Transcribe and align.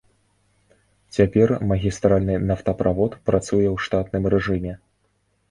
Цяпер 1.17 1.53
магістральны 1.73 2.39
нафтаправод 2.49 3.11
працуе 3.29 3.67
ў 3.75 3.87
штатным 3.87 4.23
рэжыме. 4.37 4.73